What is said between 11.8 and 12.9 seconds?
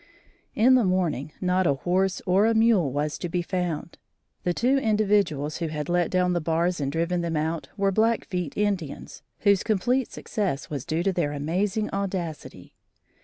audacity.